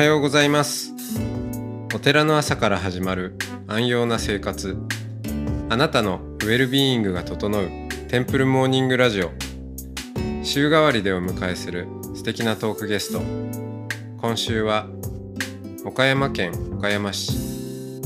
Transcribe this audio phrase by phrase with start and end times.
[0.00, 0.94] はようございます。
[1.94, 3.36] お寺の朝から始まる
[3.66, 4.78] 安養な生活。
[5.68, 7.68] あなたのウェルビーイングが整う
[8.08, 9.30] テンプルモーニングラジオ。
[10.42, 13.20] 週替わりでお迎えする素敵なトークゲスト。
[14.22, 14.86] 今週は
[15.84, 18.00] 岡山県岡山市。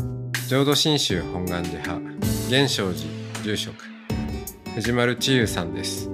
[0.49, 2.01] 浄土真宗本願寺派。
[2.49, 3.77] 源証寺住職。
[4.75, 6.09] 藤丸千優さんです。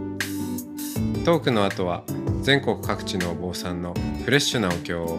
[1.24, 2.04] トークの後は
[2.42, 3.94] 全国各地のお坊さんの
[4.26, 5.18] フレッシュなお経を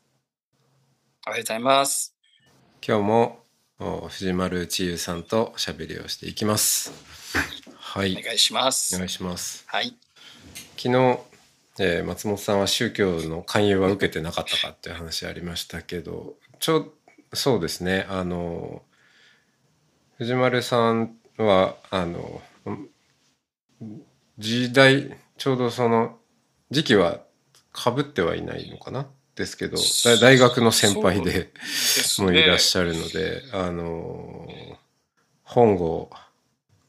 [1.27, 2.15] おはようございます。
[2.85, 3.39] 今日も
[3.79, 6.91] お藤丸千優さんとおしゃべりをしていきます
[7.77, 8.95] はいお願いします。
[8.95, 9.95] お願いしますはい。
[10.77, 11.19] 昨日、
[11.79, 16.93] えー松本さんは宗教の勧誘は受けてなかったかっていう話ありましたけどちょ
[17.33, 18.81] そうですねあの
[20.17, 22.41] 藤丸さんはあの
[24.37, 26.17] 時代ちょうどその
[26.71, 27.21] 時期は
[27.71, 29.07] かぶってはいないのかな？
[29.35, 31.51] ですけどだ大学の先輩で
[32.19, 32.59] もういらっね。
[32.59, 34.47] しゃるので、あの
[35.43, 36.09] 本郷。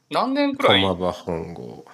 [0.09, 0.81] 何年くらい？
[0.81, 1.85] 駒場本郷。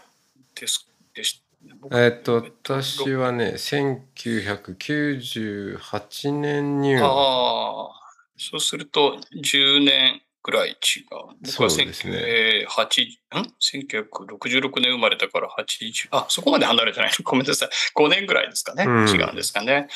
[0.55, 1.41] ですでし
[1.79, 7.09] 僕えっと私はね1998年入門。
[7.09, 8.01] ああ、
[8.37, 10.75] そうすると10年くらい違う。
[11.09, 17.15] 僕はそうですね1980ん？1966年生まれたから80、あ、そこまで離れてないの。
[17.23, 17.69] ごめんなさい。
[17.95, 18.85] 5年くらいですかね。
[18.85, 19.87] うん違うんですかね。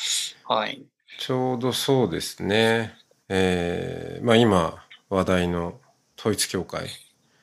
[0.46, 0.82] はい。
[1.18, 2.96] ちょうどそうですね
[3.28, 5.80] えーまあ今話題の
[6.18, 6.88] 統一教会、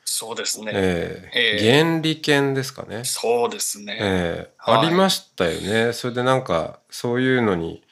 [0.04, 0.72] そうですね。
[0.74, 3.98] えーええ原理研ですかね、そうですね。
[4.00, 7.84] えーはいありましたよねそれでなんかそういうのに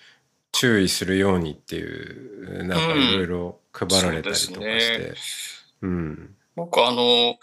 [0.51, 5.13] 注意するようにっていうなんかいろいろ配られたりとかして、ね。
[5.81, 6.35] うん。
[6.56, 7.38] 僕あの、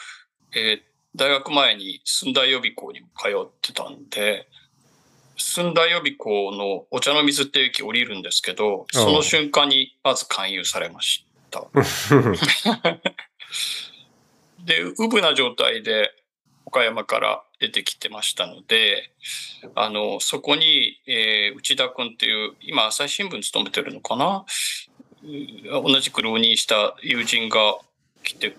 [0.54, 0.82] えー
[1.18, 3.06] 大学前に寸大予備校に通
[3.42, 4.46] ってたんで、
[5.38, 11.66] 寸大予備校のお茶の水って駅降りるんですけど、その瞬間にまず勧誘されました。
[14.62, 16.12] で、うぶな状態で
[16.66, 19.10] 岡山から出てきてましたので、
[19.74, 24.44] あの、そこに、えー内田君っていう、今朝日新聞勤めてるのかな？
[24.85, 24.85] うん
[25.70, 27.78] 同じく浪人した友人が
[28.22, 28.56] 来て、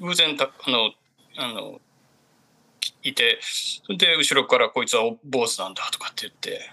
[0.00, 0.92] 偶然た、あの、
[1.36, 1.80] あの、
[3.02, 6.70] いて、それで後ろからこいつは坊主なんだとかって言って、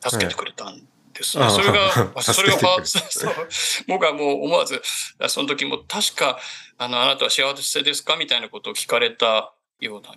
[0.00, 0.80] 助けてくれたん
[1.14, 1.44] ですね。
[1.44, 2.58] はいそれあが、それが、
[3.88, 4.80] 僕はもう思わず、
[5.28, 6.38] その時も確か、
[6.78, 8.16] あの、あなたは幸せですか？
[8.16, 10.14] みたいなことを聞かれたような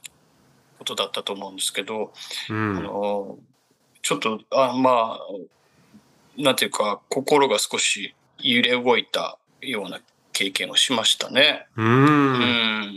[0.80, 2.14] ことだったと思うんですけど、
[2.50, 2.78] うん。
[2.78, 3.38] あの、
[4.02, 10.00] ちょっと、あまあ、なんていうか、心が少し揺れ動いたような
[10.34, 11.68] 経験をしましたね。
[11.75, 12.96] ううんん。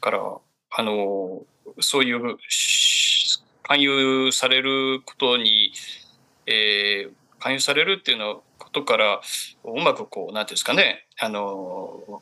[0.00, 0.18] から、
[0.70, 1.42] あの、
[1.80, 5.72] そういうし勧誘されることに、
[6.46, 9.20] えー勧誘されるっていうのことから、
[9.64, 12.20] うまくこう、なんていうんですかね、あの、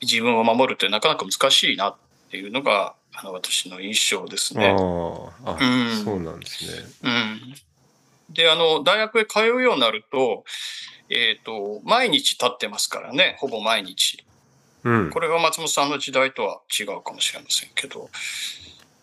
[0.00, 1.96] 自分を守るってなかなか難しいなっ
[2.30, 4.68] ていうのが、あの、私の印象ですね。
[4.68, 6.88] ああ、あうんそうなんですね。
[7.02, 7.54] うん。
[8.30, 10.44] で、あの、大学へ通うようになると、
[11.10, 14.24] えっ、と、毎日立ってますからね、ほぼ毎日。
[14.84, 15.10] うん。
[15.10, 18.10] これが松本さんの時代とは違うかもしれませんけど、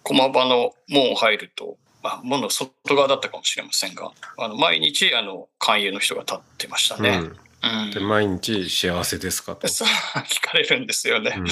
[0.03, 7.31] 駒場の門を入ると、まあ、門の外側だったかもしれませんが、あの、毎日、あの、勧誘の人が立ってましたね。
[7.63, 7.91] うん。
[7.91, 9.67] で毎日幸せですかと。
[9.67, 9.87] そう
[10.19, 11.35] 聞かれるんですよね。
[11.37, 11.47] うん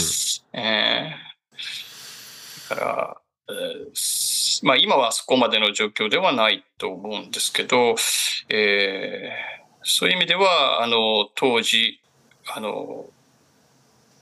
[0.60, 1.34] えー
[2.70, 3.23] だから、えー
[4.64, 7.96] まあ今はそこまでの状況ではないと思うんですけど、
[8.50, 9.54] えー
[9.84, 12.00] そういう意味では、あの、当時、
[12.48, 13.06] あの、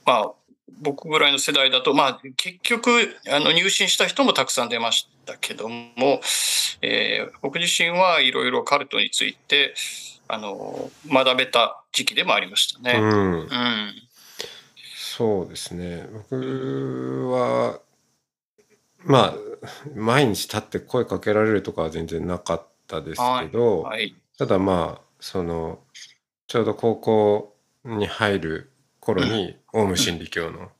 [0.04, 0.32] まあ、
[0.80, 6.20] 僕ぐらいの世代だと、まあ、結局、あの、入信した人もたくさん出ましたけども、
[6.82, 9.74] えー僕自身はいろいろカルトについて、
[10.26, 12.98] あの、学べた時期でもありましたね。
[12.98, 13.32] うん。
[13.42, 13.48] うん
[15.14, 16.08] そうですね。
[16.30, 17.78] 僕は、
[19.04, 19.34] まあ、
[19.94, 24.14] 毎日立って声かけられるとかは全然なかったですけど、はい。
[24.38, 25.80] ただまあ、その、
[26.46, 30.70] ちょうど高校に入る頃に、 オウム真理教の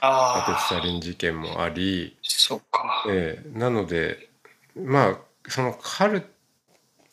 [0.00, 3.04] ああ、アテツサリン事件もあり、そっか。
[3.08, 4.28] ええなので、
[4.74, 5.18] まあ、
[5.48, 6.24] そのカル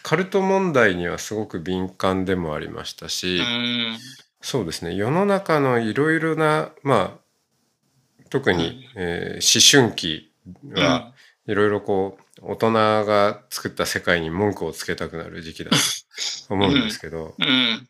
[0.02, 3.98] カルト問題にはすごく敏感でもありましたし、うん。
[4.42, 10.29] そうですね世の中のいろいろなまあ特に、えー思春期
[10.74, 11.14] は、
[11.48, 15.78] いろいろこう大人が作った世界に文句をつけたくなる時期だと
[16.54, 17.90] 思うんですけど、うん。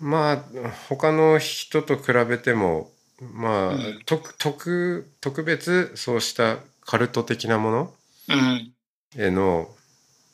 [0.00, 2.90] まあ他の人と比べても
[3.20, 7.94] まあ、うん特特特別そうしたカルト的なもの
[8.28, 8.72] うん。
[9.16, 9.68] への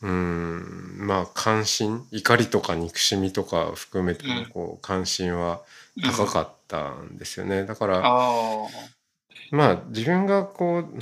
[0.02, 5.62] うーんまあ関心怒りとか憎しみとか含めてのうんこう関心は
[6.02, 7.64] 高かったんですよね。
[7.64, 8.02] だから。
[9.50, 10.98] まあ自分がこう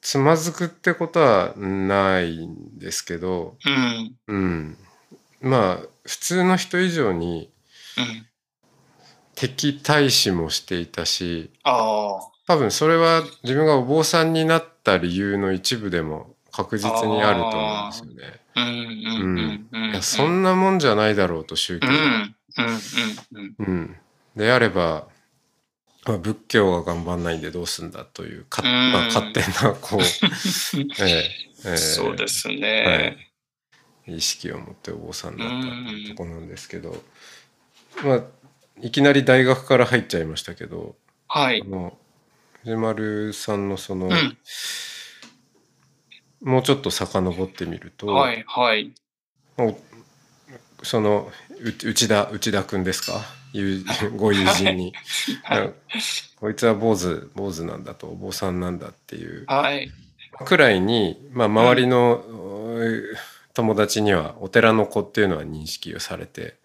[0.00, 4.16] つまずくってことはないんですけど、うん。
[4.26, 4.78] うん、
[5.40, 7.50] まあ普通の人以上に
[7.96, 8.26] うん。
[9.34, 11.50] 敵対視もしていたし。
[12.48, 20.00] 多分それは自分がお坊さんになった理由の一部でも確実にあると思うんですよね。
[20.02, 21.90] そんなもんじゃないだろうと宗教う。
[21.90, 22.34] ん。
[23.36, 23.54] うん。
[23.58, 23.96] うん、
[24.34, 25.06] であれば、
[26.08, 30.00] まあ、仏教が頑張んないんでどうすんだというか、うんまあ、勝手なこう、
[31.04, 31.30] ええ
[31.66, 33.28] ええそうですね。
[34.06, 37.04] 意識を持ってお坊さんになったっていうところなんですけど、
[38.02, 38.22] まあ
[38.80, 40.96] いきなり大学から入っちゃいましたけど
[41.26, 41.64] はいあ。
[41.68, 41.98] の
[42.62, 44.38] 藤丸さんのその、うん。
[46.40, 48.44] もうちょっと遡ってみると、はい。
[48.46, 48.94] はい。
[49.58, 49.78] お
[50.82, 53.37] そのう内田内田君ですか？
[53.60, 53.84] 友
[54.16, 54.94] ご友人に、
[55.42, 55.72] はいや
[56.36, 59.90] こいつは坊主坊主なんだとお坊さんなんだっていうはい。
[60.44, 62.24] くらいに、まあ、周りの、
[63.54, 66.58] 友達にはお寺の子っていうのは認識をされて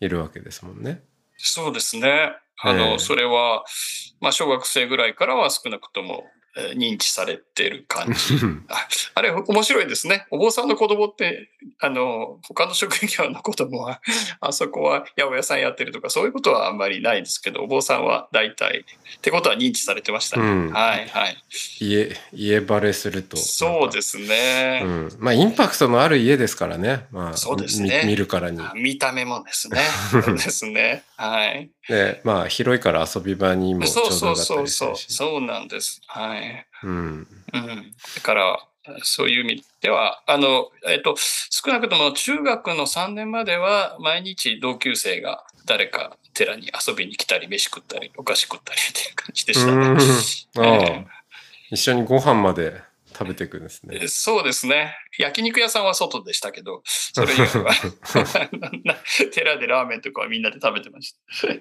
[0.00, 1.04] いるわけですもんね。
[1.36, 2.32] そうですね。
[2.60, 3.64] あえの、えそれは、
[4.20, 6.41] まあ、小学生ぐらいからは少なくとも、えー
[6.76, 8.36] 認知されてる感じ。
[8.68, 10.26] ああれ、面白いですね。
[10.30, 11.50] お坊さんの子供って、
[11.80, 14.00] あの、他の職業の子供は、
[14.40, 18.84] あそこは八百屋さんやってるとか、そういうことはあんまりないですけど、お坊さんは大体、
[19.18, 20.42] ってことは認知されてましたね。
[20.42, 21.36] うんはい、はい。
[21.80, 24.82] 家家バレするとそうですすね。
[24.84, 29.80] うん、まあインパクトのある家ですからね、まあ、そうですねみ見るからに見た目もですね。
[30.10, 31.04] そうですね。
[31.16, 31.70] はい。
[31.88, 34.90] でまあ広いから遊び場にもちょそううそうどよかったそうそう。
[34.92, 36.00] りするしそうなんです。
[36.06, 36.41] はい。
[36.84, 37.94] うんうん。
[38.16, 38.68] だから、
[39.02, 50.02] そういう意味では、あの、えっと、少なくとも中学の3年までは、毎日同級生が誰か寺に遊びに来たり、飯食ったり、お菓子食ったりっていう感じでしたうんね。
[50.58, 51.06] ああえ
[51.70, 52.82] 一緒にご飯まで
[53.12, 54.08] 食べていくんですねえ。
[54.08, 54.96] そうですね。
[55.18, 57.72] 焼肉屋さんは外でしたけど、それ以外は
[59.32, 61.16] 寺でラーメンとかはみんなで食べてまし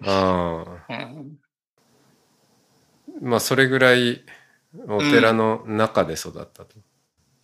[0.06, 0.95] ああた。
[1.06, 1.38] うん
[3.21, 4.23] まあそれぐらい
[4.88, 6.77] お寺の中で育ったと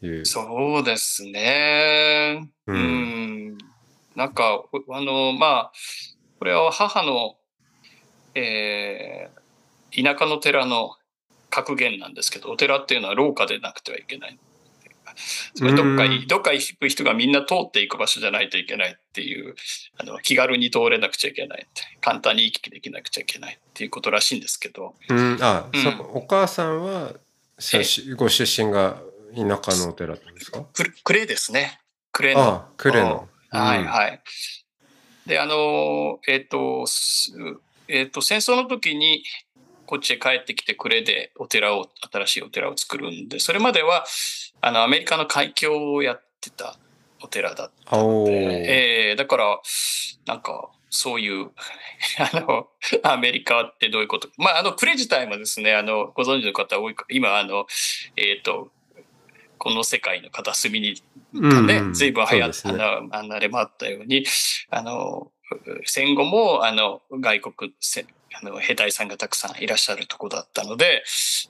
[0.01, 0.25] いう。
[0.25, 2.50] そうですね。
[2.68, 3.57] ううんん。
[4.15, 5.71] なんか、あの、まあ、
[6.39, 7.35] これは母の、
[8.35, 9.47] えー
[9.91, 10.95] 田舎の寺の
[11.50, 14.38] 格言なんですけど、お寺っていうのは廊下でなくてはいけない。
[15.55, 19.55] つまりどっかうに、どっか行く人がみんな通っていく場所じゃないといけないっていう、
[19.97, 21.67] あの、気軽に通れなくちゃいけない。
[21.69, 25.81] って、簡単に行き来できなくちゃいけないっていうことらしいんですけど、うん、あ、うん。
[25.81, 27.13] そお母さんは
[28.15, 29.01] ご出身が
[29.36, 30.62] 田舎のお寺ですか？
[30.74, 31.79] くクレですね。
[32.12, 32.41] クレの。
[32.41, 33.27] ああ、呉の。
[33.50, 33.86] はいうん。
[33.86, 34.21] はい。
[35.25, 37.33] で、あの、えっ、と、す
[37.88, 39.24] えっ、と、戦争の時に、
[39.88, 44.06] こっちへ帰ってきてくれでお寺を、新しいお寺を作るんで、それまでは、
[44.62, 46.77] あの、アメリカの海峡をやってた
[47.22, 48.32] お寺だったあおー。
[48.32, 49.60] ええだから、
[50.25, 51.51] なんか、そういう、
[52.20, 52.67] あの、
[53.03, 54.29] アメリカってどういうこと？
[54.38, 57.65] まあ、あの、プレ自体もですね、あの、ご存知の方多いか、今、あの、
[58.15, 58.72] えっ、と、
[59.58, 61.01] この世界の片隅に
[61.34, 61.88] がね、うん。
[61.88, 62.84] うん随分流行っそうですね。
[63.12, 64.25] あの、あれもあったように、
[64.70, 65.32] あの、
[65.86, 68.06] 戦後も、あの、外国、せ
[68.39, 71.03] あの、兵隊さんがたくさんいらっしゃるとこだったので、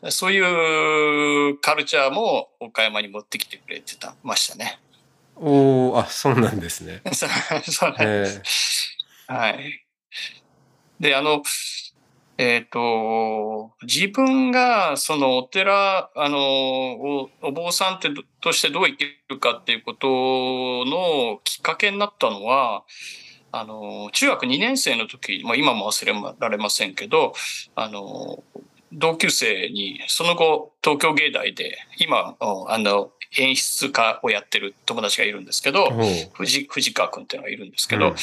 [0.10, 4.80] そういうカルチャーも岡山に持ってきてくれてた、ましたね。
[5.36, 7.02] おお、あ、そうなんですね。
[7.14, 7.28] そ
[7.88, 8.98] うなんでえす。
[9.28, 9.86] はい。
[11.00, 11.44] で、あの、
[12.38, 22.84] えっ、と、自分がそのお寺、あの、おお坊さんってどとしてどう生きるかっていうことのきっかけになったのは、
[23.52, 27.34] あの、中学2年生の時、まあ今も忘れられませんけど、
[27.76, 28.44] あの、
[28.94, 35.92] 同級生に、その後、東京芸大で、今、あの、演出家をやってる友達がいるんですけど、
[36.34, 38.16] 藤藤川君っていうのがいるんですけど、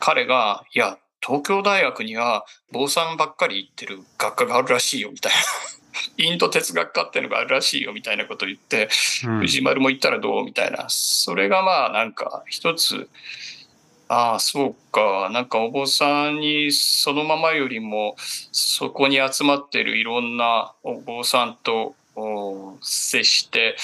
[0.00, 5.32] 彼が、いや、東京大学には坊さんばっかり行ってる学科があるらしいよ、みたい
[6.16, 8.88] インド哲学科っていうのがあるらしいよみたいなことを言って、
[9.24, 9.40] うん。
[9.40, 10.44] 藤丸も言ったらどう？
[10.44, 10.86] みたいな。
[10.88, 13.08] それがまあなんか一つ、
[14.12, 15.30] ああ、そうか。
[15.30, 18.16] なんかお坊さんにそのままよりも、
[18.50, 23.76] そこに集まってるいろんなお坊さんとお接して、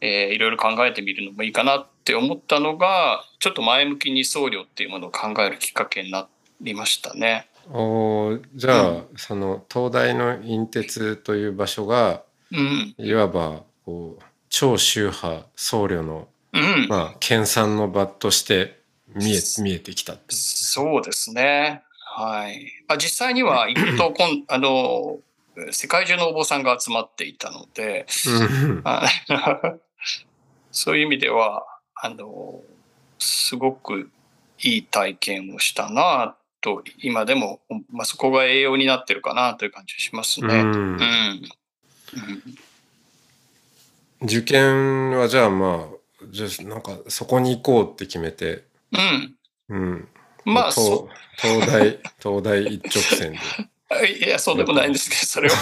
[0.00, 6.28] えーいろいろ考えてみるのもいいかなって思ったのが、ちょっと前向きに僧侶っていうものを考えるきっかけにな
[6.62, 7.46] りましたね。
[7.70, 12.94] おーじゃあ、うその東大の陰鉄という場所がうん。
[12.96, 16.86] いわばこう超宗派僧侶のうん。
[16.88, 18.82] まあ研鑽の場として
[19.14, 21.82] 見え見えてきたってそうですね。
[22.16, 22.72] はい。
[22.88, 25.18] あ実際には行くとこん、あの、
[25.70, 28.06] 世界中のお坊さんが集まっていたので、
[30.70, 32.60] そういう意味では、あの、
[33.18, 34.10] すごく
[34.60, 40.54] いい体験をしたなと、今でも、まあ、そこが栄養になってるかなという感じがしますね。
[40.54, 41.00] うん
[44.20, 44.26] うん。
[44.26, 48.64] 受験はじゃあまあじゃあなんかそこに行こうって決めて、
[49.68, 49.76] うん。
[49.76, 50.08] うん、
[50.44, 53.38] まあ、東そ東大東大一直線で。
[54.02, 54.06] う。
[54.26, 55.56] いや、そうでもないんですけど、それは、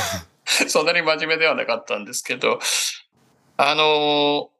[0.68, 2.60] そんなに真面目ではなかったんですけど、
[3.56, 4.50] あの、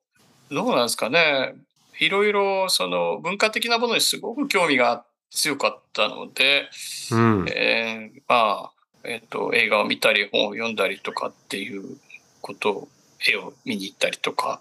[0.51, 1.55] どうなんですかね。
[1.99, 6.69] いろいろ、その、文化的なものにすごく興味が強かったので、
[7.11, 8.73] うんえーまあ、
[9.05, 11.99] えっ、と、映画を見たり、本を読んだりとかっていう
[12.41, 12.89] ことを、
[13.27, 14.61] 絵を見に行ったりとか、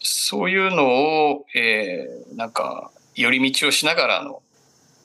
[0.00, 4.42] そういうのを、えーなんか、寄り道をしながらの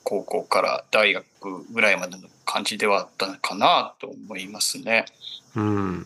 [0.03, 1.25] 高校から大学
[1.71, 5.05] ぐらいまでの感じではあったかなと思いますね。
[5.55, 6.05] うん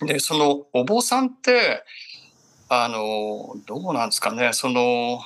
[0.00, 0.06] うん。
[0.06, 1.82] で、そのお坊さんって、
[2.68, 5.20] あの、どうなんですかね、その、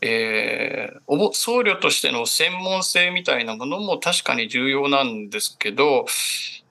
[0.00, 6.06] えーおぼ僧侶としての専門性みたいなものも確かに重要なんですけど、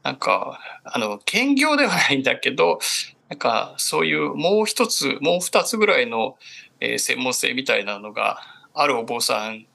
[0.03, 2.79] なんか、あの、兼業ではないんだけど、
[3.29, 6.37] なんか、そういうもう一つ、もう二つぐらいの、
[6.81, 8.41] えー専門性みたいなのが
[8.73, 9.65] あるお坊さん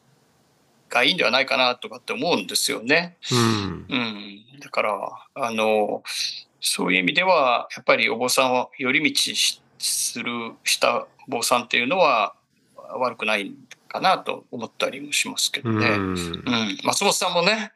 [0.89, 3.17] がいいんではないかなとかって思うんですよね。
[3.33, 3.87] うん。
[3.89, 6.03] うん、だからあの
[6.61, 12.35] そういう意味ではやっぱりお坊さんを寄り道しするしたお坊さんっていうのは
[12.99, 13.53] 悪くない
[13.89, 15.89] かなと思ったりもしますけどね。
[15.89, 16.15] うん。
[16.15, 16.79] うん。
[16.85, 17.73] 松本さんもね。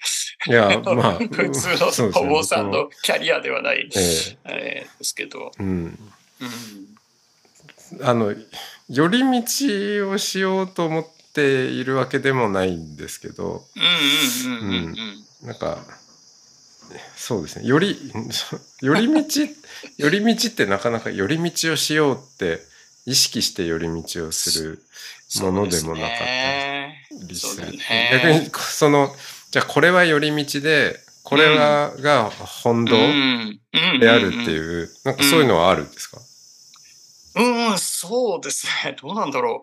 [0.46, 1.68] いやまあ 普通
[2.10, 4.38] のお坊さんのキャリアではない、ええ。
[4.44, 5.52] えーですけど。
[5.58, 5.99] うん。
[6.40, 8.06] うん。
[8.06, 8.34] あの
[8.90, 13.64] 寄り道をしようと思っているわけでもないんですけど
[14.44, 15.78] うんうんうんうんうんなんか
[17.16, 17.66] そうですね。
[17.66, 17.97] より
[18.80, 19.23] 寄り道
[19.97, 22.61] 寄り道ってなかなか寄り道をしようって
[23.06, 24.82] 意識して寄り道をする
[25.40, 28.11] ものでもなかったりする、そうだね。
[28.12, 29.14] 逆にその
[29.50, 32.97] じゃあこれは寄り道でこれは、が本堂
[34.00, 36.18] であるっていう、なんかそういうのはあるんですか、
[37.37, 38.96] うん、うん、そうですね。
[39.00, 39.62] どうなんだろ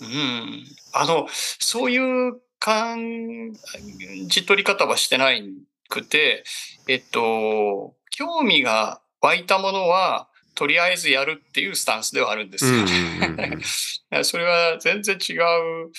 [0.00, 0.04] う。
[0.04, 0.64] うん。
[0.92, 3.52] あの、そういう感
[4.26, 5.42] じ取り方はしてない
[5.88, 6.44] くて、
[6.88, 12.72] えっと、興味が湧いたものは、とりあえずやるっていうスタンスではあるんですよ。
[12.72, 13.52] うんうん
[14.10, 15.92] うん それは全然違う。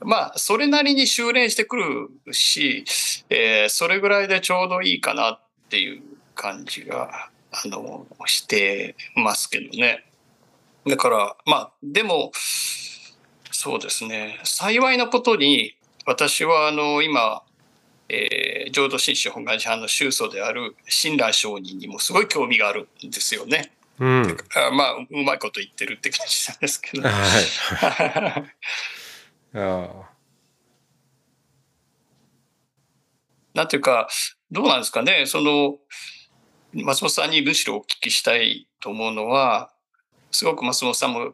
[0.00, 2.84] まあ、それなりに修練してくるし、
[3.30, 6.02] えーそれぐらいでちょうどいいかなっていう
[6.34, 10.04] 感じが、あの、してますけどね。
[10.86, 12.30] だから、まあ、でも、
[13.50, 14.40] そうですね。
[14.44, 15.76] 幸いなことに、
[16.06, 17.42] 私は、あの、今、
[18.08, 23.72] えー浄土真宗本願寺派の宗祖である親鸞上人にもすごい興味があるんですよね。
[24.00, 27.08] うんあまあ、うまいこと言ってるって感じなんですけど。
[27.08, 28.44] はい
[29.56, 30.14] あ
[33.54, 34.08] なんていうか、
[34.50, 35.78] どうなんですかね、その、
[36.72, 39.70] 松本さんにむしろお聞きしたいと思うのは、
[40.34, 41.32] すごく松本さんも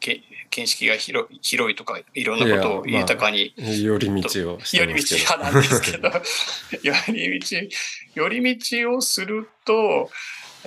[0.00, 6.10] け見識が広い広いとか、いろんなことを豊かに、あ寄り道を寄り道派なんですけど、
[6.82, 7.56] 寄り道、
[8.14, 10.10] 寄り道をすると、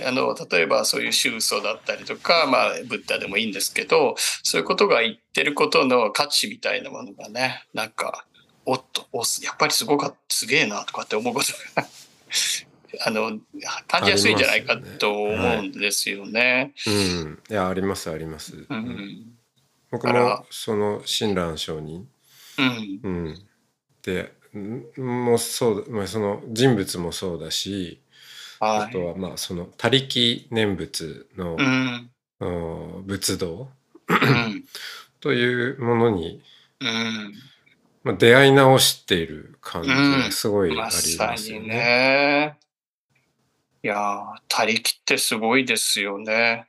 [0.05, 8.25] あの、例えばそういう宗祖だったりとか、まあ、ブッダでもいいんですけど、そういうことが言ってることの価値みたいなものがね、なんか、
[8.65, 11.87] おっと、おやっぱりすごかすげえなとかって思うことが、
[13.05, 13.39] あの、
[13.87, 16.73] 感じやすいんじゃないかと思うんですよね。
[16.87, 19.37] うんいやありますあります、ううんん。
[19.89, 22.07] 僕もその親鸞上人、
[22.57, 22.99] うん。
[23.03, 23.35] うん、
[24.03, 28.01] でんもうそうまあその人物もそうだし、
[28.59, 28.79] はい。
[28.83, 32.09] あとはまあその他力念仏のう、ん。
[32.39, 32.45] う
[33.01, 33.69] ん仏道
[34.07, 34.65] うん。
[35.19, 36.41] というものに、
[36.79, 37.33] うん。
[38.03, 41.67] まあ、出会い直している感じがすごいありまますさによね。
[41.67, 42.57] ね。
[43.83, 46.67] いやー、他力ってすごいですよね。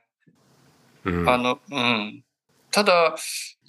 [1.05, 2.23] うん、あの、うん。
[2.71, 3.15] ただ、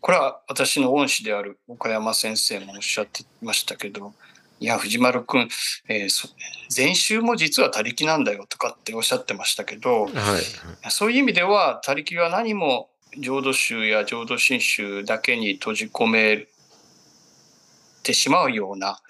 [0.01, 4.15] これは私の恩師である岡山先生もおっしゃってましたけど、
[4.61, 5.49] いや、藤丸くん、
[5.89, 6.29] えーそ
[6.75, 10.91] 前週も実は他力なんだよとかっておっしゃってましたけど、はい。
[10.91, 16.47] そういう意味では、他力は何も浄土宗や浄土真宗だけに閉じ込め
[18.03, 19.01] てしまうような、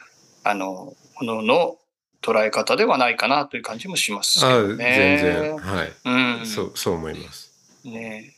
[0.42, 1.78] あの、ものの
[2.24, 5.18] 捉え方ではないかなという感じもしますけあどね。
[5.18, 6.46] 全然、はい、うん。
[6.46, 7.52] そう、そう思います。
[7.84, 8.34] ねえ。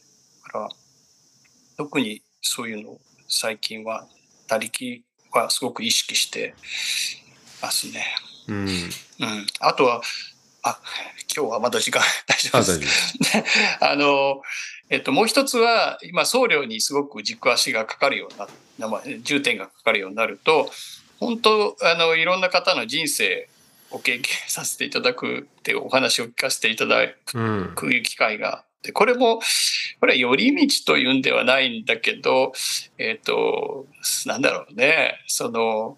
[0.47, 0.69] だから、
[1.77, 4.09] 特にそういうのを最近は、
[4.49, 6.55] 他力はすごく意識して
[7.63, 8.05] ますね。
[8.49, 8.67] うん。
[8.67, 9.47] うん。
[9.61, 10.03] あとは、
[10.63, 10.81] あ、
[11.37, 13.15] 今日はまだ時間大丈夫あ、です。
[13.81, 14.43] あの、
[14.91, 20.71] えっと、もう一つは、今、僧侶にすごく軸足がかかるような、まあ重点がかかるようになると、
[21.21, 23.49] 本当、あの、いろんな方の人生
[23.91, 27.03] を経験させていただくっていうお話を聞かせていただ
[27.35, 27.73] うん。
[27.75, 29.41] くいう機会があって、これも、
[30.01, 32.53] これは寄り道というんではないんだけど、
[32.99, 33.87] えっ、と、
[34.27, 35.97] なんだろうね、その、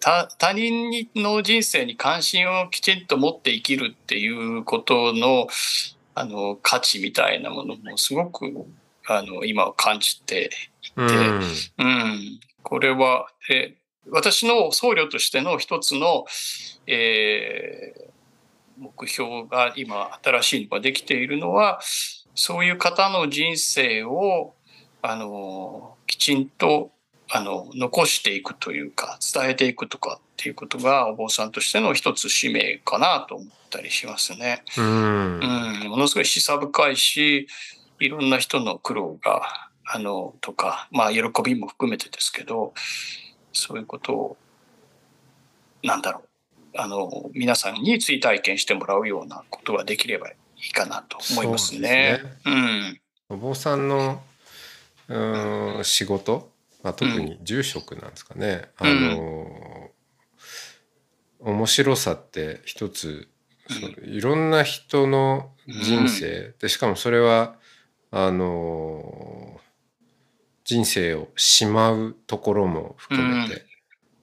[0.00, 5.46] 他他人の人生に関心をきちんと持って生きるっていうことの
[6.14, 8.66] あの価値みたいなものもすごく
[9.06, 10.50] あの今は感じて
[10.96, 11.40] うん。
[11.78, 13.74] うん、これは、え
[14.10, 16.24] 私の僧侶としての一つの、
[16.86, 18.14] えー
[18.76, 21.80] 目標が今新しいのができているのは
[22.34, 24.54] そういう方の人生を
[25.02, 26.90] あのきちんと
[27.30, 34.62] あの残していくというか伝えていくとかっていうことがお坊さんとしての一つ使命かなと思ったりしますね。
[34.76, 35.40] うん。
[35.40, 37.46] うん、ものすごい示唆深いし、
[38.00, 39.42] いろんな人の苦労が、
[39.86, 42.74] あの、とか、まあ、喜びも含めてですけど、
[43.54, 44.36] そういうことを、
[45.82, 46.28] なんだろう、
[46.76, 50.36] あの、皆さんに追体験してもらうようなことができればい
[50.68, 52.20] いかなと思いますね。
[52.20, 53.00] そうですうん。
[53.30, 54.22] お坊さんの
[55.08, 56.50] うーん仕事、
[56.82, 58.86] まあ、特に住職なんですかね、うん。
[58.86, 59.90] あの
[61.40, 63.28] 面白さって一つ
[63.68, 67.56] そういろんな人の人生、でしかもそれは
[68.10, 69.60] あの
[70.64, 73.64] 人生をしまうところも含めて、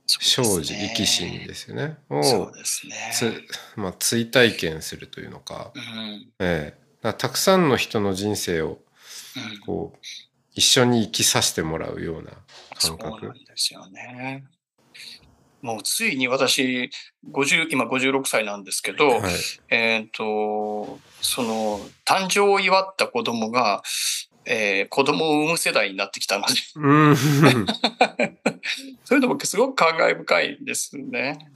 [0.07, 1.97] 生じ生き死にですよね。
[2.09, 2.95] をそうですね。
[3.13, 3.43] つ、
[3.75, 6.27] まあ、追体験するというのか、うん。
[6.39, 8.79] ええ、たくさんの人の人生を
[9.35, 9.97] うんこう
[10.53, 12.31] 一緒に生きさせてもらうような
[12.77, 14.43] そう感覚なんですよね。
[15.61, 16.89] もうついに私、
[17.31, 19.33] 50今56歳なんですけど、はい
[19.69, 23.83] えっ、と、その、誕生を祝った子供が、
[24.45, 27.15] えー子供を産む世代になってきたので、うん
[29.05, 31.47] そういうのもすごく感慨深いですね。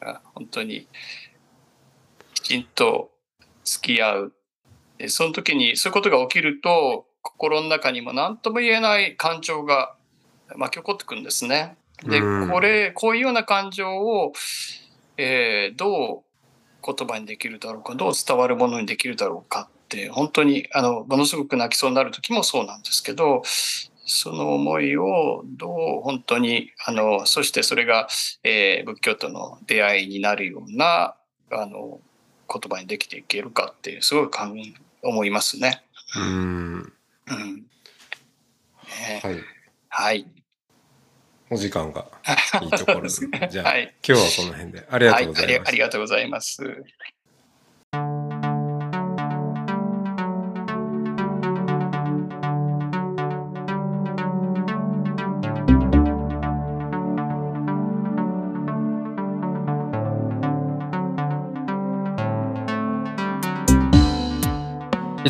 [0.00, 0.86] あ本当に、
[2.34, 3.10] きちんと
[3.64, 4.32] 付き合う。
[4.98, 9.94] でその時にそういうことが起きると、心の中にも何とも言えない感情が
[10.56, 11.76] 巻き起こってくるんですね。
[12.04, 14.32] で、うんこれ、こういうような感情を、
[15.16, 16.32] えーどう
[16.84, 19.70] 言葉にできるだろうか、どう伝わるものにできるだろうか
[20.10, 23.42] 本当に、あの、ものすごく泣きそうになる時もそうなんですけど、
[24.04, 25.68] その思いをど
[26.00, 28.08] う本当に、あの、そしてそれが、
[28.42, 31.16] えー仏教との出会いになるような、
[31.50, 32.00] あの、
[32.52, 35.82] 言葉にできていけるかっていう、すごい考え思いますね。
[36.16, 36.92] うん
[37.28, 37.56] うん。
[37.58, 39.40] ねはい
[39.88, 40.26] はい。
[41.50, 42.06] お時間が
[42.62, 43.94] いいところですねじゃあ、はい。
[44.06, 46.62] 今日はこの辺でありがとうございはありあます、りがとうございます。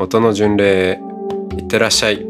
[0.00, 1.00] 音の巡礼へ
[1.58, 2.29] いってらっしゃい。